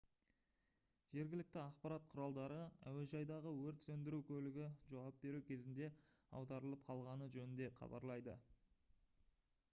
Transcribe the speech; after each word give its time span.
жергілікті 1.15 1.59
ақпарат 1.63 2.05
құралдары 2.13 2.55
әуежайдағы 2.91 3.51
өрт 3.65 3.85
сөндіру 3.87 4.21
көлігі 4.29 4.65
жауап 4.93 5.19
беру 5.25 5.41
кезінде 5.49 5.89
аударылып 6.39 6.83
қалғаны 6.87 7.27
жөнінде 7.35 7.69
хабарлайды 7.81 8.35